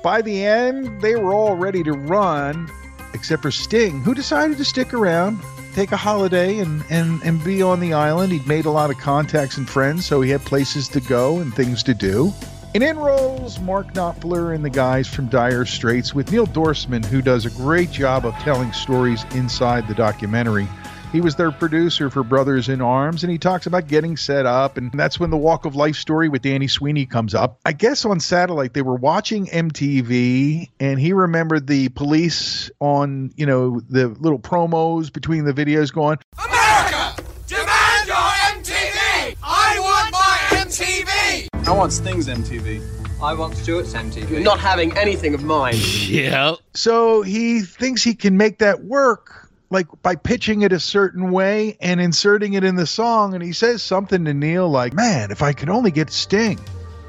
[0.03, 2.71] By the end, they were all ready to run,
[3.15, 5.41] except for Sting, who decided to stick around,
[5.75, 8.33] take a holiday, and, and, and be on the island.
[8.33, 11.55] He'd made a lot of contacts and friends, so he had places to go and
[11.55, 12.33] things to do.
[12.77, 17.23] And in rolls Mark Knopfler and the guys from Dire Straits with Neil Dorfsman, who
[17.23, 20.69] does a great job of telling stories inside the documentary.
[21.11, 24.77] He was their producer for Brothers in Arms, and he talks about getting set up.
[24.77, 27.59] And that's when the Walk of Life story with Danny Sweeney comes up.
[27.65, 33.47] I guess on satellite, they were watching MTV, and he remembered the police on, you
[33.47, 37.23] know, the little promos between the videos going, America!
[37.47, 39.37] Demand your MTV!
[39.43, 41.56] I want my MTV!
[41.67, 42.81] I want Sting's MTV.
[43.21, 44.31] I want Stuart's MTV.
[44.31, 45.75] You're not having anything of mine.
[45.77, 46.55] Yeah.
[46.75, 51.77] So he thinks he can make that work, like by pitching it a certain way
[51.81, 53.35] and inserting it in the song.
[53.35, 56.61] And he says something to Neil like, Man, if I could only get Sting.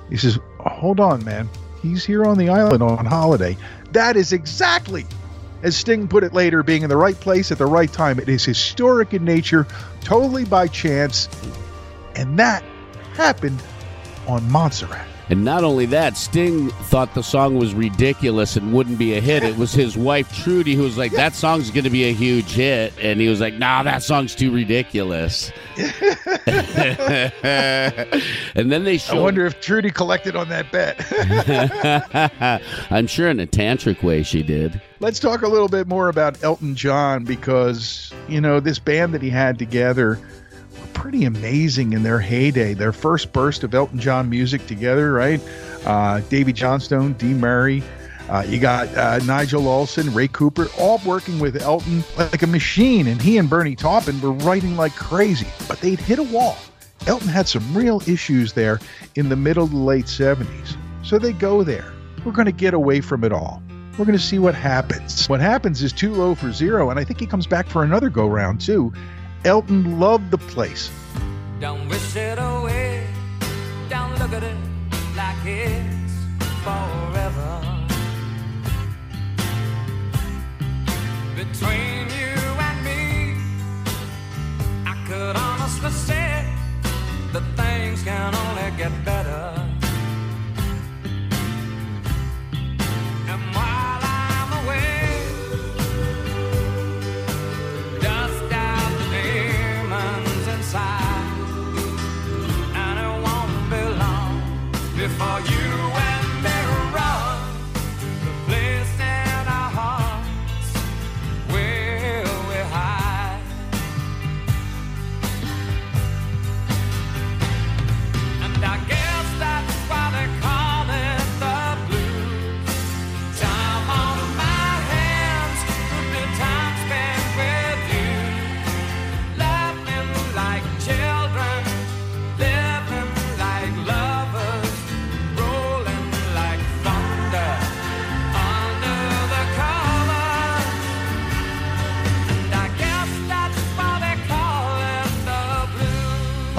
[0.09, 1.47] He says, Hold on, man.
[1.83, 3.55] He's here on the island on holiday.
[3.91, 5.05] That is exactly,
[5.61, 8.19] as Sting put it later, being in the right place at the right time.
[8.19, 9.67] It is historic in nature,
[10.01, 11.29] totally by chance.
[12.15, 12.63] And that
[13.13, 13.61] happened
[14.27, 15.07] on Montserrat.
[15.29, 19.43] And not only that, Sting thought the song was ridiculous and wouldn't be a hit.
[19.43, 22.53] It was his wife Trudy who was like, "That song's going to be a huge
[22.53, 25.91] hit," and he was like, "Nah, that song's too ridiculous." and
[28.71, 31.05] then they I wonder if Trudy collected on that bet.
[32.89, 34.81] I'm sure in a tantric way she did.
[35.01, 39.21] Let's talk a little bit more about Elton John because, you know, this band that
[39.21, 40.19] he had together
[40.97, 42.73] pretty amazing in their heyday.
[42.73, 45.39] Their first burst of Elton John music together, right?
[45.85, 47.83] Uh, Davey Johnstone, Dee Murray.
[48.27, 53.05] Uh, you got uh, Nigel Olsson, Ray Cooper, all working with Elton like a machine.
[53.07, 56.57] And he and Bernie Taupin were writing like crazy, but they'd hit a wall.
[57.05, 58.79] Elton had some real issues there
[59.15, 60.75] in the middle to late 70s.
[61.03, 61.93] So they go there.
[62.25, 63.61] We're going to get away from it all.
[63.99, 65.29] We're going to see what happens.
[65.29, 68.09] What happens is too low for zero, and I think he comes back for another
[68.09, 68.91] go round too.
[69.47, 70.91] Elton loved the place.
[71.61, 73.07] Don't wish it away.
[73.87, 74.57] Don't look at it
[75.15, 76.11] like kiss
[76.65, 77.53] forever.
[81.33, 82.35] Between you
[82.67, 83.37] and me,
[84.85, 86.43] I could honestly say
[87.31, 89.76] that things can only get better.
[104.97, 105.96] Before you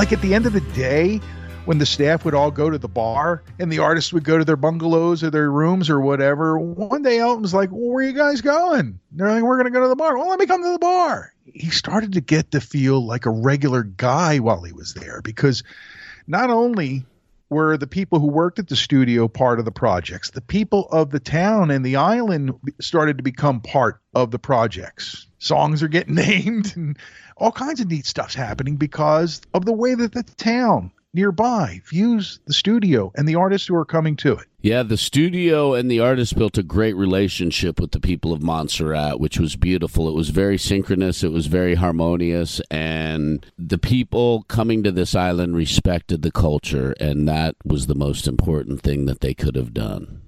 [0.09, 1.21] like at the end of the day
[1.67, 4.45] when the staff would all go to the bar and the artists would go to
[4.45, 8.09] their bungalows or their rooms or whatever one day elton was like well, where are
[8.09, 8.99] you guys going?
[9.13, 10.17] They're like we're going to go to the bar.
[10.17, 11.35] Well let me come to the bar.
[11.45, 15.63] He started to get to feel like a regular guy while he was there because
[16.27, 17.05] not only
[17.51, 20.31] were the people who worked at the studio part of the projects.
[20.31, 25.27] The people of the town and the island started to become part of the projects.
[25.39, 26.99] Songs are getting named and
[27.37, 32.41] all kinds of neat stuff's happening because of the way that the town nearby views
[32.47, 36.01] the studio and the artists who are coming to it Yeah, the studio and the
[36.01, 40.09] artists built a great relationship with the people of Montserrat, which was beautiful.
[40.09, 45.57] It was very synchronous, it was very harmonious, and the people coming to this island
[45.57, 50.23] respected the culture, and that was the most important thing that they could have done.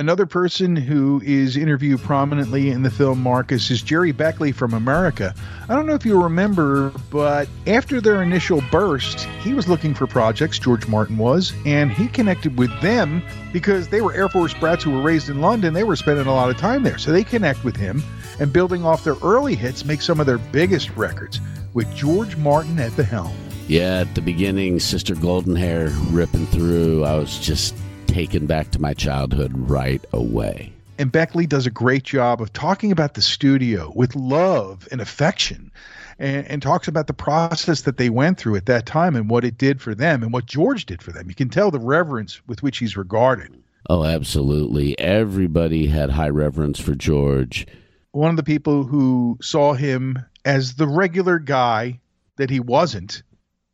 [0.00, 5.34] Another person who is interviewed prominently in the film Marcus is Gerry Beckley from America.
[5.68, 10.06] I don't know if you remember, but after their initial burst, he was looking for
[10.06, 14.84] projects, George Martin was, and he connected with them because they were Air Force brats
[14.84, 15.74] who were raised in London.
[15.74, 16.98] They were spending a lot of time there.
[16.98, 18.00] So they connect with him
[18.38, 21.40] and building off their early hits, make some of their biggest records
[21.74, 23.36] with George Martin at the helm.
[23.66, 27.74] Yeah, at the beginning, Sister Golden Hair ripping through, I was just
[28.08, 30.72] taken back to my childhood right away.
[30.98, 35.70] And Beckley does a great job of talking about the studio with love and affection
[36.18, 39.44] and, and, talks about the process that they went through at that time and what
[39.44, 41.28] it did for them and what George did for them.
[41.28, 43.56] You can tell the reverence with which he's regarded.
[43.88, 44.98] Oh, absolutely.
[44.98, 47.64] Everybody had high reverence for George.
[48.10, 52.00] One of the people who saw him as the regular guy
[52.36, 53.22] that he wasn't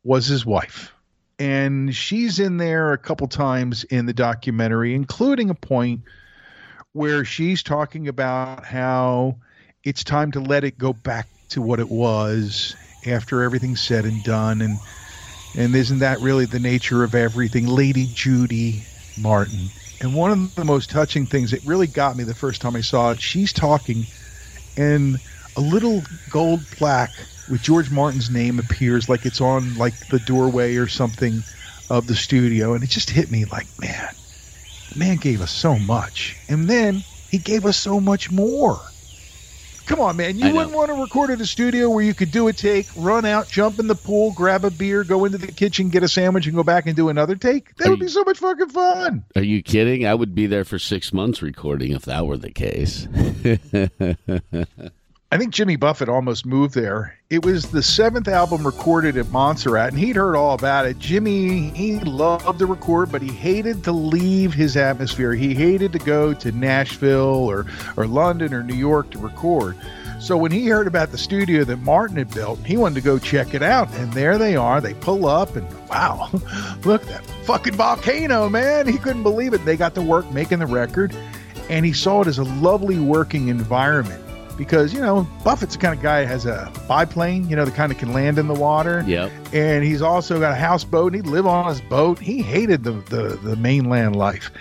[0.03, 0.93] was his wife
[1.39, 6.01] and she's in there a couple times in the documentary, including a point
[6.93, 9.37] where she's talking about how
[9.83, 14.23] it's time to let it go back to what it was after everything's said and
[14.23, 14.81] done, and
[15.55, 19.71] and isn't that really the nature of everything, Lady Judy Martin?
[20.01, 22.81] And one of the most touching things that really got me the first time I
[22.81, 24.07] saw it, she's talking,
[24.77, 25.19] and
[25.55, 30.75] a little gold plaque with George Martin's name appears like it's on like the doorway
[30.75, 31.43] or something
[31.89, 34.09] of the studio and it just hit me like man
[34.91, 36.37] the man gave us so much.
[36.47, 38.79] And then he gave us so much more.
[39.87, 40.37] Come on man.
[40.39, 43.23] You wouldn't want to record at a studio where you could do a take run
[43.25, 46.47] out jump in the pool grab a beer go into the kitchen get a sandwich
[46.47, 47.75] and go back and do another take?
[47.75, 49.23] That Are would you- be so much fucking fun.
[49.35, 50.05] Are you kidding?
[50.07, 53.07] I would be there for six months recording if that were the case.
[55.31, 57.17] I think Jimmy Buffett almost moved there.
[57.31, 60.99] It was the seventh album recorded at Montserrat, and he'd heard all about it.
[60.99, 65.33] Jimmy, he loved to record, but he hated to leave his atmosphere.
[65.33, 67.65] He hated to go to Nashville or,
[67.97, 69.75] or London or New York to record.
[70.19, 73.17] So when he heard about the studio that Martin had built, he wanted to go
[73.17, 73.91] check it out.
[73.95, 74.79] And there they are.
[74.79, 76.29] They pull up, and wow,
[76.85, 78.87] look, that fucking volcano, man.
[78.87, 79.65] He couldn't believe it.
[79.65, 81.15] They got to work making the record,
[81.67, 84.24] and he saw it as a lovely working environment
[84.57, 87.71] because you know Buffett's the kind of guy that has a biplane, you know, the
[87.71, 89.03] kind that can land in the water.
[89.05, 89.31] Yep.
[89.53, 92.19] And he's also got a houseboat, and he'd live on his boat.
[92.19, 94.51] He hated the the, the mainland life.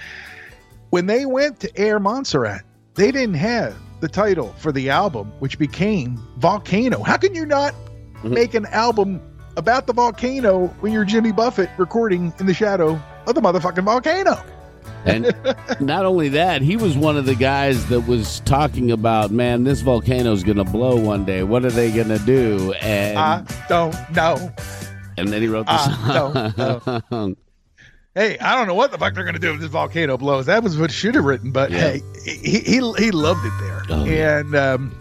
[0.91, 2.63] When they went to Air Montserrat,
[2.95, 7.03] they didn't have the title for the album, which became Volcano.
[7.03, 8.35] How can you not mm-hmm.
[8.35, 9.21] make an album
[9.57, 14.43] about the volcano when you're Jimmy Buffett recording in the shadow of the motherfucking volcano?
[15.05, 15.35] And
[15.81, 19.81] not only that, he was one of the guys that was talking about, man, this
[19.83, 21.43] volcano's going to blow one day.
[21.43, 22.73] What are they going to do?
[22.81, 24.51] And I don't know.
[25.19, 27.37] and then he wrote the I don't song.
[28.15, 30.47] Hey, I don't know what the fuck they're gonna do if this volcano blows.
[30.47, 31.79] That was what should have written, but Yeah.
[31.81, 34.39] hey, he, he he loved it there, Oh, yeah.
[34.39, 34.95] and um,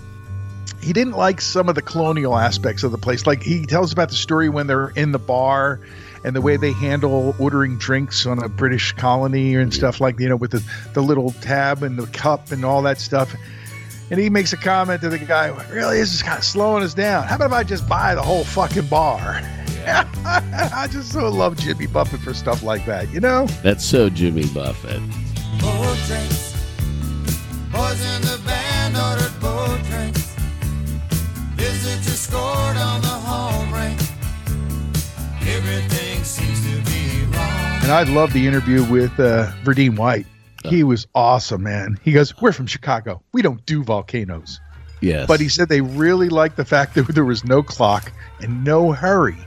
[0.82, 3.28] he didn't like some of the colonial aspects of the place.
[3.28, 5.80] Like he tells about the story when they're in the bar
[6.24, 10.30] and the way they handle ordering drinks on a British colony and stuff like you
[10.30, 10.64] know with the
[10.94, 13.36] the little tab and the cup and all that stuff.
[14.12, 16.94] And he makes a comment to the guy, really, this is kind of slowing us
[16.94, 17.24] down.
[17.24, 19.42] How about if I just buy the whole fucking bar?
[19.86, 23.48] I just so love Jimmy Buffett for stuff like that, you know?
[23.64, 25.02] That's so Jimmy Buffett.
[25.60, 26.54] Boat drinks.
[27.72, 30.36] Boys in the band ordered boat drinks.
[31.56, 34.00] Visitors scored on the home rink.
[35.48, 37.82] Everything seems to be wrong.
[37.84, 40.26] And I love the interview with uh, Verdine White.
[40.66, 42.00] He was awesome, man.
[42.04, 43.22] He goes, We're from Chicago.
[43.34, 44.62] We don't do volcanoes.
[45.02, 45.28] Yes.
[45.28, 48.94] But he said they really liked the fact that there was no clock and no
[48.94, 49.38] hurry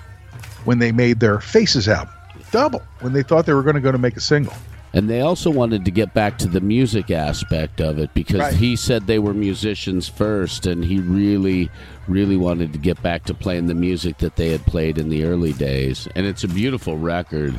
[0.65, 2.13] when they made their Faces album.
[2.51, 4.55] Double when they thought they were going to go to make a single.
[4.97, 8.55] And they also wanted to get back to the music aspect of it because Right.
[8.55, 11.71] he said they were musicians first, and he really,
[12.09, 15.25] really wanted to get back to playing the music that they had played in the
[15.25, 16.09] early days.
[16.17, 17.55] And it's a beautiful record.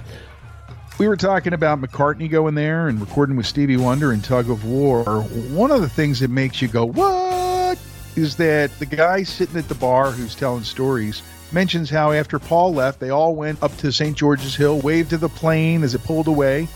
[0.98, 4.66] We were talking about McCartney going there and recording with Stevie Wonder and Tug of
[4.66, 5.04] War.
[5.04, 7.78] One of the things that makes you go, what?
[8.16, 11.22] Is that the guy sitting at the bar who's telling stories
[11.52, 14.18] mentions how after Paul left, they all went up to St.
[14.18, 16.68] George's Hill, waved to the plane as it pulled away,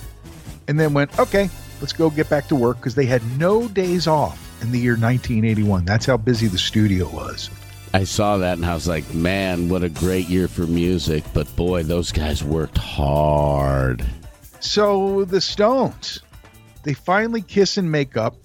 [0.72, 1.49] and then went, okay,
[1.82, 4.93] let's go get back to work because they had no days off in the year
[4.93, 5.84] 1981.
[5.84, 7.49] That's how busy the studio was.
[7.93, 11.26] I saw that and I was like, man, what a great year for music.
[11.34, 14.05] But boy, those guys worked hard.
[14.61, 16.22] So the Stones,
[16.84, 18.36] they finally kiss and make up.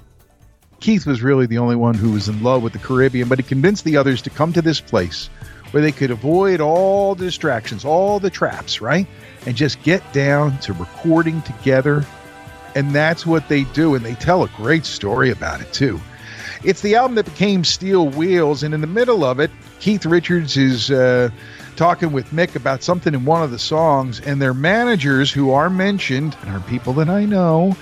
[0.81, 3.45] Keith was really the only one who was in love with the Caribbean, but he
[3.45, 5.31] convinced the others to come to this place
[5.71, 9.07] where they could avoid all the distractions, all the traps, right?
[9.47, 12.05] And just get down to recording together.
[12.77, 13.95] And that's what they do.
[13.95, 15.99] And they tell a great story about it, too.
[16.63, 18.63] It's the album that became Steel Wheels.
[18.63, 19.51] And in the middle of it,
[19.81, 21.31] Keith Richards is uh,
[21.77, 24.21] talking with Mick about something in one of the songs.
[24.21, 27.75] And their managers, who are mentioned and are people that I know,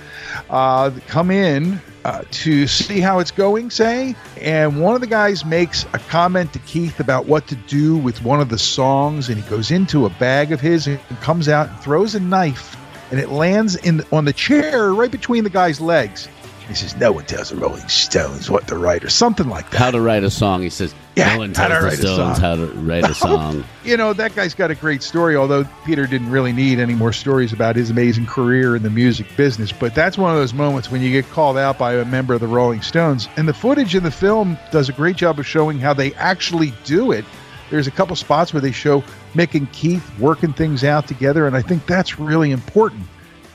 [0.49, 4.15] uh, come in uh, to see how it's going, say.
[4.39, 8.23] And one of the guys makes a comment to Keith about what to do with
[8.23, 9.27] one of the songs.
[9.27, 12.77] And he goes into a bag of his and comes out and throws a knife.
[13.11, 16.27] And it lands in on the chair right between the guy's legs.
[16.67, 19.77] He says, "No one tells the Rolling Stones what to write," or something like that.
[19.77, 20.63] How to write a song.
[20.63, 23.03] He says, Yeah, no one how tells to the write a Stones how to write
[23.03, 23.63] a song.
[23.83, 27.13] you know, that guy's got a great story, although Peter didn't really need any more
[27.13, 29.71] stories about his amazing career in the music business.
[29.71, 32.39] But that's one of those moments when you get called out by a member of
[32.41, 33.29] the Rolling Stones.
[33.37, 36.73] And the footage in the film does a great job of showing how they actually
[36.83, 37.25] do it.
[37.69, 39.03] There's a couple spots where they show
[39.35, 41.45] Mick and Keith working things out together.
[41.45, 43.03] And I think that's really important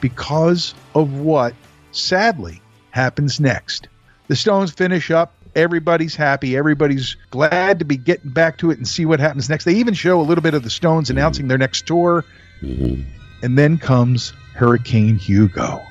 [0.01, 1.55] because of what,
[1.93, 2.61] sadly,
[2.91, 3.89] happens next.
[4.28, 5.35] The Stones finish up.
[5.57, 6.57] Everybody's happy.
[6.57, 9.64] Everybody's glad to be getting back to it and see what happens next.
[9.64, 12.24] They even show a little bit of the Stones announcing their next tour.
[12.62, 13.03] Mm-hmm.
[13.43, 15.83] And then comes Hurricane Hugo.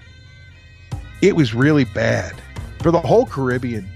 [1.21, 2.39] It was really bad
[2.81, 3.89] for the whole Caribbean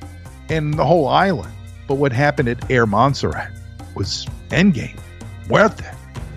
[0.50, 1.54] and the whole island.
[1.88, 3.52] But what happened at Air Montserrat
[3.96, 5.00] was endgame.
[5.48, 5.86] Muerte.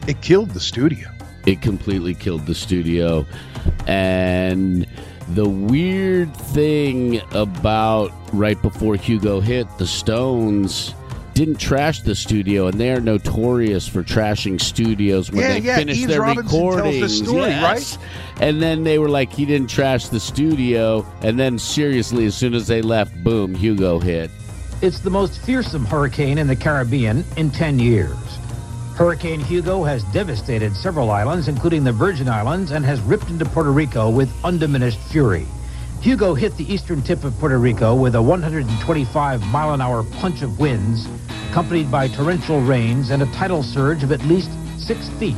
[0.07, 1.09] It killed the studio.
[1.46, 3.24] It completely killed the studio.
[3.86, 4.86] And
[5.30, 10.94] the weird thing about right before Hugo hit, the Stones
[11.34, 15.98] didn't trash the studio, and they're notorious for trashing studios when Yeah, they yeah, finish
[15.98, 17.16] Eves their Robinson tells the recordings.
[17.18, 17.98] story, Yes.
[18.40, 21.07] And then they were like, he didn't trash the studio.
[21.20, 24.30] And then, seriously, as soon as they left, boom, Hugo hit.
[24.80, 28.16] It's the most fearsome hurricane in the Caribbean in 10 years.
[28.97, 33.70] Hurricane Hugo has devastated several islands, including the Virgin Islands, and has ripped into Puerto
[33.70, 35.47] Rico with undiminished fury.
[36.01, 40.40] Hugo hit the eastern tip of Puerto Rico with a 125 mile an hour punch
[40.40, 41.07] of winds,
[41.51, 45.36] accompanied by torrential rains and a tidal surge of at least six feet,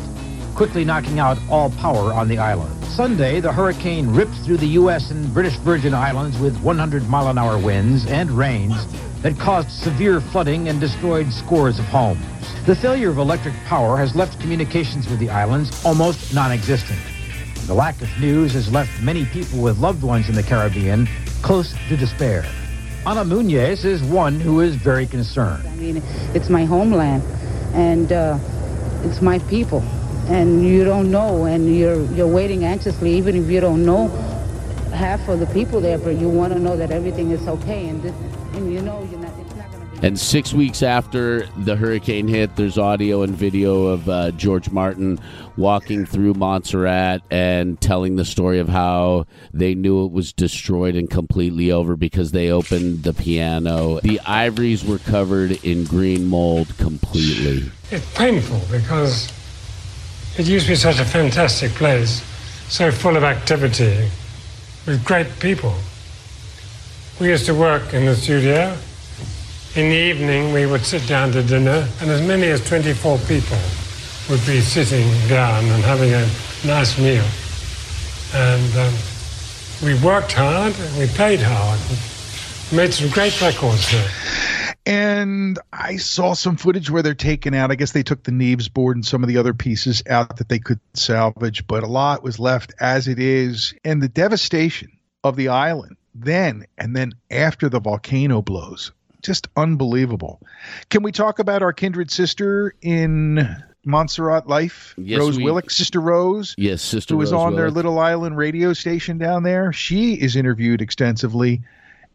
[0.55, 2.73] quickly knocking out all power on the island.
[2.85, 5.11] Sunday, the hurricane ripped through the U.S.
[5.11, 8.87] and British Virgin Islands with 100 mile an hour winds and rains
[9.23, 12.38] that caused severe flooding and destroyed scores of homes.
[12.69, 16.99] The failure of electric power has left communications with the islands almost non existent.
[17.67, 21.09] The lack of news has left many people with loved ones in the Caribbean
[21.41, 22.45] close to despair.
[23.07, 25.67] Ana Munez is one who is very concerned.
[25.67, 26.03] I mean,
[26.35, 27.23] it's my homeland,
[27.73, 28.39] and uh,
[29.03, 29.81] it's my people,
[30.29, 34.09] and you don't know, and you're you're waiting anxiously, even if you don't know
[34.93, 38.03] half of the people there, but you want to know that everything is okay, and
[38.03, 38.15] this,
[38.53, 39.18] and you know you're
[40.01, 45.19] And six weeks after the hurricane hit, there's audio and video of uh, George Martin
[45.57, 51.11] walking through Montserrat and telling the story of how they knew it was destroyed and
[51.11, 53.99] completely over because they opened the piano.
[54.01, 57.69] The ivories were covered in green mold completely.
[57.91, 59.33] It's painful because
[60.39, 62.23] it used to be such a fantastic place,
[62.69, 64.09] so full of activity,
[64.87, 65.75] with great people.
[67.19, 68.77] We used to work in the studio.
[69.79, 73.57] In the evening, we would sit down to dinner, and as many as 24 people
[74.29, 76.27] would be sitting down and having a
[76.67, 77.25] nice meal.
[78.35, 78.93] And um,
[79.81, 81.79] we worked hard, and we played hard,
[82.73, 84.11] made some great records there.
[84.85, 87.71] And I saw some footage where they're taking out.
[87.71, 90.49] I guess they took the Neves board and some of the other pieces out that
[90.49, 93.75] they could salvage, but a lot was left as it is.
[93.85, 94.91] And the devastation
[95.23, 98.91] of the island then and then after the volcano blows,
[99.23, 100.41] just unbelievable.
[100.91, 106.01] Can we talk about our kindred sister in Montserrat life, Yes, Rose we- Willock, Sister
[106.01, 106.55] Rose?
[106.59, 107.77] Yes, Sister who was Rose on their Willock.
[107.77, 109.73] little island radio station down there.
[109.73, 111.63] She is interviewed extensively,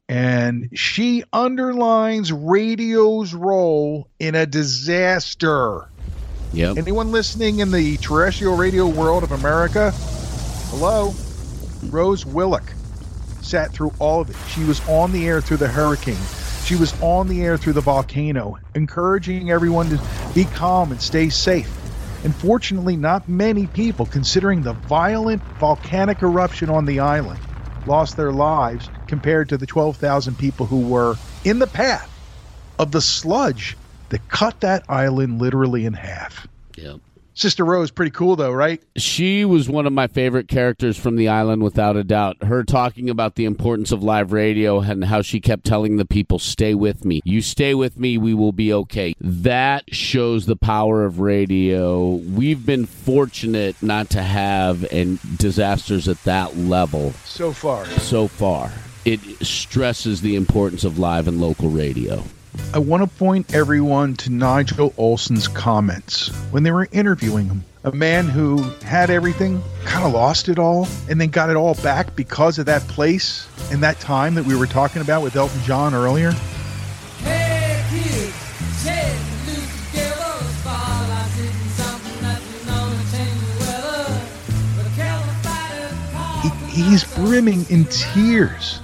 [0.08, 5.89] and she underlines radio's role in a disaster.
[6.54, 6.78] Yep.
[6.78, 9.91] Anyone listening in the terrestrial radio world of America?
[10.70, 11.14] Hello?
[11.89, 12.72] Rose Willock
[13.41, 14.36] sat through all of it.
[14.54, 16.16] She was on the air through the hurricane.
[16.64, 20.01] She was on the air through the volcano, encouraging everyone to
[20.34, 21.74] be calm and stay safe.
[22.24, 27.41] Unfortunately, not many people, considering the violent volcanic eruption on the island,
[27.86, 32.09] lost their lives compared to the 12,000 people who were in the path
[32.80, 33.78] of the sludge
[34.09, 36.47] that cut that island literally in half.
[36.78, 37.01] Yep.
[37.36, 38.82] Sister Rose, pretty cool though, right?
[38.96, 42.44] She was one of my favorite characters from the island, without a doubt.
[42.44, 46.38] Her talking about the importance of live radio and how she kept telling the people,
[46.40, 47.22] stay with me.
[47.24, 49.16] You stay with me, we will be okay.
[49.20, 52.16] That shows the power of radio.
[52.16, 57.86] We've been fortunate not to have and disasters at that level So far.
[57.86, 58.72] so far.
[59.06, 62.24] It stresses the importance of live and local radio.
[62.74, 67.64] I want to point everyone to Nigel Olsson's comments when they were interviewing him.
[67.84, 71.76] A man who had everything, kind of lost it all, and then got it all
[71.76, 75.62] back because of that place and that time that we were talking about with Elton
[75.64, 76.34] John earlier.
[86.70, 88.80] He's brimming in tears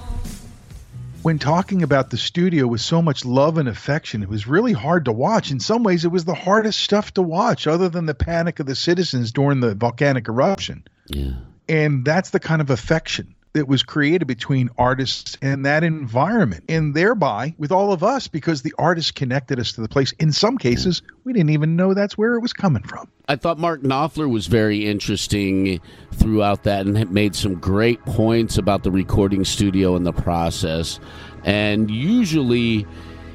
[1.22, 4.24] when talking about the studio with so much love and affection.
[4.24, 5.51] It was really hard to watch.
[5.51, 8.65] In some ways, it was the hardest stuff to watch, other than the panic of
[8.65, 10.86] the citizens during the volcanic eruption.
[11.07, 11.34] Yeah.
[11.67, 16.93] And that's the kind of affection that was created between artists and that environment, and
[16.93, 20.12] thereby with all of us, because the artists connected us to the place.
[20.20, 23.10] In some cases, we didn't even know that's where it was coming from.
[23.28, 25.80] I thought Mark Knopfler was very interesting
[26.14, 31.00] throughout that and made some great points about the recording studio and the process.
[31.43, 32.86] And usually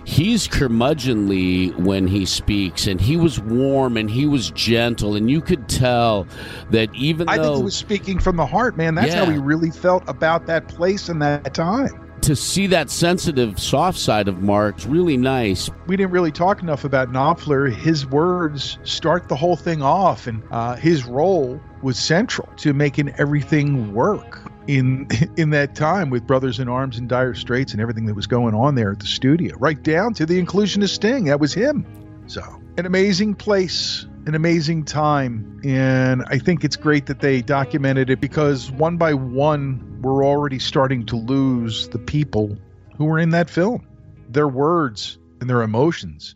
[0.05, 5.41] he's curmudgeonly when he speaks, and he was warm and he was gentle, and you
[5.41, 6.27] could tell
[6.71, 8.95] that even I though think he was speaking from the heart, man.
[8.95, 12.01] That's how he really felt about that place and that time.
[12.23, 15.69] to see that sensitive, soft side of Mark's really nice.
[15.87, 17.71] We didn't really talk enough about Knopfler.
[17.71, 23.11] His words start the whole thing off, and uh, his role was central to making
[23.19, 28.07] everything work in in that time with Brothers in Arms and Dire Straits and everything
[28.07, 31.25] that was going on there at the studio, right down to the inclusion of Sting.
[31.25, 31.87] That was him.
[32.27, 32.43] So,
[32.79, 38.21] an amazing place, an amazing time, and I think it's great that they documented it
[38.21, 42.57] because one by one, we're already starting to lose the people
[42.97, 43.87] who were in that film,
[44.29, 46.35] their words and their emotions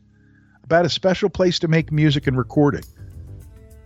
[0.68, 2.86] about a special place to make music and record it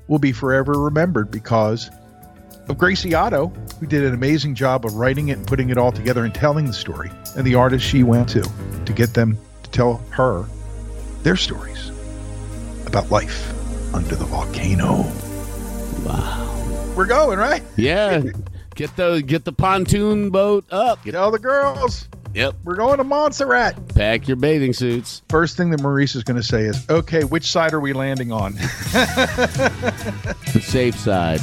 [0.09, 1.89] will be forever remembered because
[2.69, 3.49] of Gracie Otto,
[3.81, 6.67] who did an amazing job of writing it and putting it all together and telling
[6.67, 8.43] the story, and the artists she went to
[8.85, 10.45] to get them to tell her
[11.23, 11.91] their stories
[12.87, 13.53] about life
[13.95, 15.03] under the volcano.
[16.05, 16.93] Wow.
[16.97, 17.63] We're going, right?
[17.77, 18.23] Yeah.
[18.75, 21.05] Get the get the pontoon boat up.
[21.05, 22.09] Get all the girls.
[22.35, 22.55] Yep.
[22.65, 23.95] We're going to Montserrat.
[23.95, 25.21] Pack your bathing suits.
[25.29, 28.33] First thing that Maurice is going to say is, okay, which side are we landing
[28.33, 28.55] on?
[30.53, 31.41] The safe side.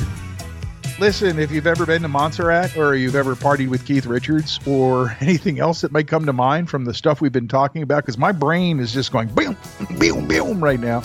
[0.99, 5.15] Listen, if you've ever been to Montserrat or you've ever partied with Keith Richards or
[5.21, 8.17] anything else that might come to mind from the stuff we've been talking about, because
[8.17, 9.55] my brain is just going boom,
[9.97, 11.01] boom, boom right now,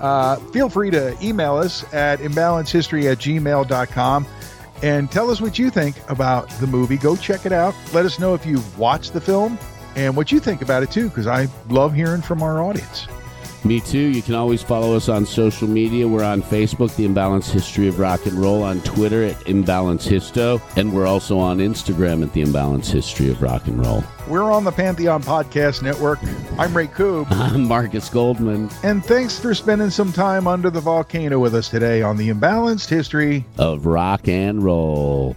[0.00, 4.26] uh, feel free to email us at imbalancehistory at gmail.com
[4.82, 6.98] and tell us what you think about the movie.
[6.98, 7.74] Go check it out.
[7.94, 9.58] Let us know if you've watched the film
[9.96, 13.08] and what you think about it too, because I love hearing from our audience.
[13.68, 13.98] Me too.
[13.98, 16.08] You can always follow us on social media.
[16.08, 20.62] We're on Facebook, The Imbalanced History of Rock and Roll, on Twitter at Imbalance Histo,
[20.78, 24.02] and we're also on Instagram at The Imbalanced History of Rock and Roll.
[24.26, 26.18] We're on the Pantheon Podcast Network.
[26.58, 27.26] I'm Ray Coob.
[27.30, 28.70] I'm Marcus Goldman.
[28.84, 32.88] And thanks for spending some time under the volcano with us today on the Imbalanced
[32.88, 35.36] History of Rock and Roll.